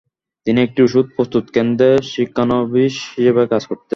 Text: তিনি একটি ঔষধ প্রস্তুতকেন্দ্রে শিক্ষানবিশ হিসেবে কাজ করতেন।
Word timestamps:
তিনি 0.47 0.59
একটি 0.61 0.79
ঔষধ 0.83 1.05
প্রস্তুতকেন্দ্রে 1.15 1.89
শিক্ষানবিশ 2.11 2.93
হিসেবে 3.15 3.41
কাজ 3.51 3.63
করতেন। 3.69 3.89